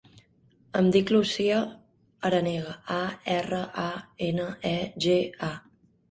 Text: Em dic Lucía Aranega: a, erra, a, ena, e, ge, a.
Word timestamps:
Em 0.77 0.87
dic 0.93 1.09
Lucía 1.15 1.57
Aranega: 2.29 2.73
a, 2.95 2.97
erra, 3.33 3.59
a, 3.83 3.91
ena, 4.29 4.47
e, 4.71 4.73
ge, 5.05 5.19
a. 5.49 5.51